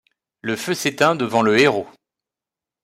[0.41, 1.87] Le feu s'éteint devant le héros.